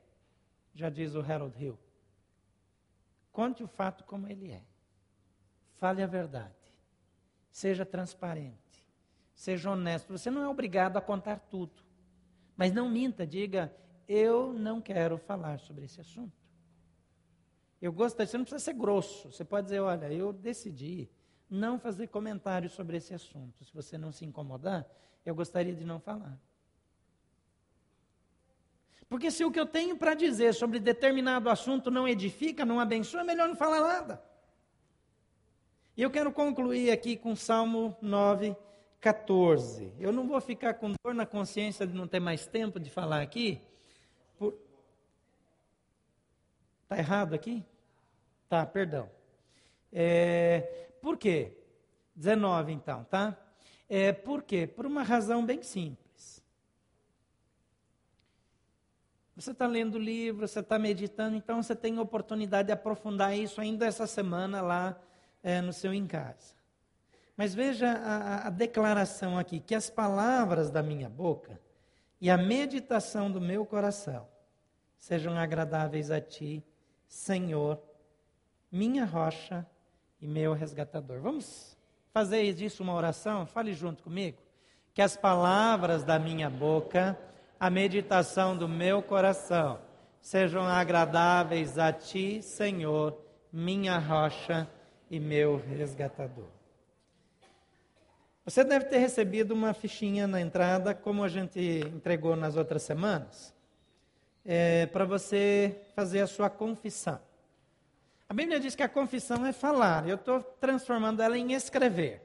[0.75, 1.79] já diz o Harold Hill.
[3.31, 4.61] Conte o fato como ele é.
[5.77, 6.53] Fale a verdade.
[7.49, 8.66] Seja transparente.
[9.37, 10.11] Seja honesto.
[10.11, 11.83] Você não é obrigado a contar tudo.
[12.55, 13.71] Mas não minta, diga:
[14.09, 16.35] eu não quero falar sobre esse assunto.
[17.79, 19.31] Eu gostaria, você não precisa ser grosso.
[19.31, 21.07] Você pode dizer: olha, eu decidi
[21.47, 23.63] não fazer comentários sobre esse assunto.
[23.63, 24.87] Se você não se incomodar,
[25.23, 26.35] eu gostaria de não falar.
[29.07, 33.21] Porque se o que eu tenho para dizer sobre determinado assunto não edifica, não abençoa,
[33.21, 34.21] é melhor não falar nada.
[35.95, 38.57] E eu quero concluir aqui com Salmo 9,
[38.99, 39.93] 14.
[39.99, 43.21] Eu não vou ficar com dor na consciência de não ter mais tempo de falar
[43.21, 43.61] aqui.
[44.37, 44.57] Por...
[46.87, 47.63] Tá errado aqui?
[48.49, 49.09] Tá, perdão.
[49.91, 50.89] É...
[51.01, 51.57] Por quê?
[52.15, 53.37] 19 então, tá?
[53.87, 54.67] É, por quê?
[54.67, 56.43] Por uma razão bem simples.
[59.35, 63.61] Você está lendo o livro, você está meditando, então você tem oportunidade de aprofundar isso
[63.61, 64.99] ainda essa semana lá
[65.43, 66.56] é, no seu em casa.
[67.37, 71.61] Mas veja a, a declaração aqui: que as palavras da minha boca
[72.19, 74.27] e a meditação do meu coração
[74.97, 76.63] sejam agradáveis a ti,
[77.07, 77.79] Senhor,
[78.71, 79.65] minha rocha
[80.19, 81.21] e meu resgatador.
[81.21, 81.77] Vamos
[82.11, 83.45] fazer disso uma oração?
[83.45, 84.39] Fale junto comigo.
[84.95, 87.15] Que as palavras da minha boca,
[87.59, 89.79] a meditação do meu coração,
[90.19, 93.15] sejam agradáveis a ti, Senhor,
[93.53, 94.67] minha rocha
[95.09, 96.56] e meu resgatador.
[98.47, 101.59] Você deve ter recebido uma fichinha na entrada, como a gente
[101.93, 103.53] entregou nas outras semanas,
[104.45, 107.19] é, para você fazer a sua confissão.
[108.29, 112.21] A Bíblia diz que a confissão é falar, eu estou transformando ela em escrever.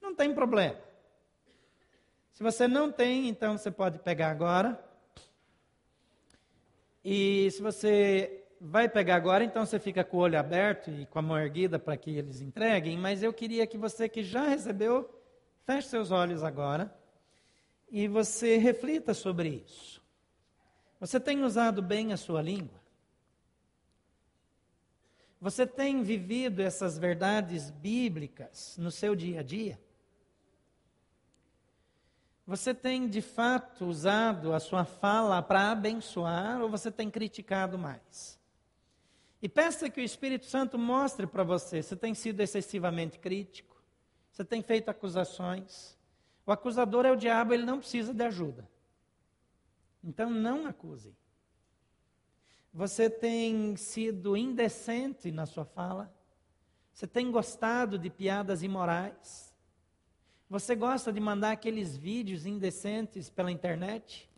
[0.00, 0.78] Não tem problema.
[2.32, 4.80] Se você não tem, então você pode pegar agora.
[7.04, 11.18] E se você vai pegar agora, então você fica com o olho aberto e com
[11.18, 15.10] a mão erguida para que eles entreguem, mas eu queria que você que já recebeu
[15.64, 16.94] Feche seus olhos agora
[17.90, 20.02] e você reflita sobre isso.
[21.00, 22.82] Você tem usado bem a sua língua?
[25.40, 29.80] Você tem vivido essas verdades bíblicas no seu dia a dia?
[32.46, 38.38] Você tem de fato usado a sua fala para abençoar ou você tem criticado mais?
[39.40, 43.73] E peça que o Espírito Santo mostre para você se tem sido excessivamente crítico
[44.34, 45.96] você tem feito acusações.
[46.44, 48.68] O acusador é o diabo, ele não precisa de ajuda.
[50.02, 51.14] Então não acuse.
[52.72, 56.12] Você tem sido indecente na sua fala.
[56.92, 59.54] Você tem gostado de piadas imorais.
[60.50, 64.28] Você gosta de mandar aqueles vídeos indecentes pela internet.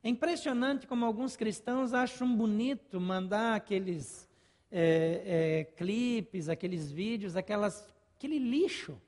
[0.00, 4.28] É impressionante como alguns cristãos acham bonito mandar aqueles
[4.70, 7.91] é, é, clipes, aqueles vídeos, aquelas
[8.22, 9.00] aquele lixo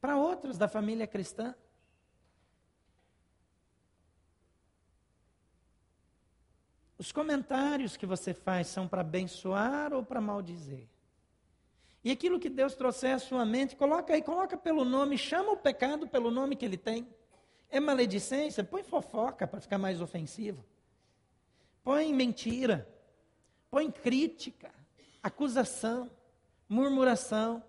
[0.00, 1.52] para outros da família cristã.
[6.96, 10.86] Os comentários que você faz são para abençoar ou para maldizer?
[12.04, 15.56] E aquilo que Deus trouxer à sua mente, coloca aí, coloca pelo nome, chama o
[15.56, 17.08] pecado pelo nome que ele tem.
[17.68, 18.62] É maledicência?
[18.62, 20.64] Põe fofoca para ficar mais ofensivo.
[21.82, 22.88] Põe mentira.
[23.68, 24.70] Põe crítica,
[25.20, 26.08] acusação,
[26.68, 27.60] murmuração.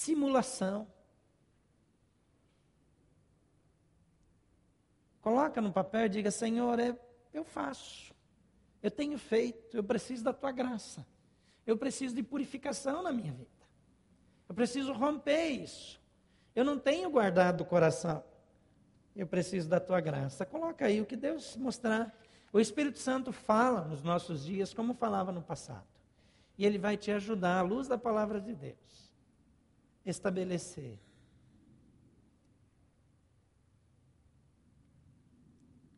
[0.00, 0.86] Simulação.
[5.20, 6.98] Coloca no papel e diga: Senhor, é,
[7.34, 8.14] eu faço,
[8.82, 11.06] eu tenho feito, eu preciso da tua graça,
[11.66, 13.66] eu preciso de purificação na minha vida,
[14.48, 16.00] eu preciso romper isso,
[16.56, 18.24] eu não tenho guardado o coração,
[19.14, 20.46] eu preciso da tua graça.
[20.46, 22.18] Coloca aí o que Deus mostrar.
[22.52, 25.86] O Espírito Santo fala nos nossos dias como falava no passado,
[26.56, 29.09] e ele vai te ajudar à luz da palavra de Deus
[30.10, 30.98] estabelecer.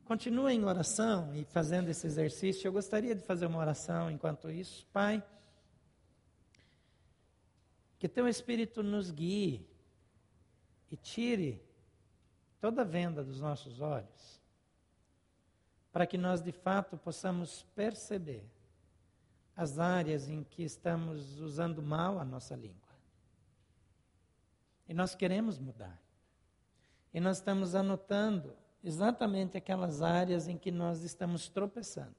[0.05, 2.69] Continue em oração e fazendo esse exercício.
[2.69, 4.87] Eu gostaria de fazer uma oração enquanto isso.
[4.93, 5.25] Pai,
[7.99, 9.67] que teu Espírito nos guie
[10.91, 11.63] e tire
[12.61, 14.41] toda a venda dos nossos olhos,
[15.91, 18.45] para que nós de fato possamos perceber
[19.57, 22.82] as áreas em que estamos usando mal a nossa língua.
[24.89, 26.01] E nós queremos mudar.
[27.13, 32.17] E nós estamos anotando exatamente aquelas áreas em que nós estamos tropeçando.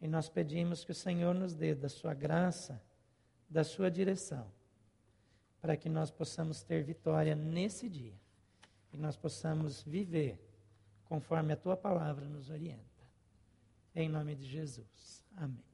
[0.00, 2.82] E nós pedimos que o Senhor nos dê da sua graça,
[3.48, 4.50] da sua direção,
[5.60, 8.18] para que nós possamos ter vitória nesse dia.
[8.92, 10.38] E nós possamos viver
[11.04, 12.82] conforme a tua palavra nos orienta.
[13.94, 15.24] Em nome de Jesus.
[15.36, 15.73] Amém.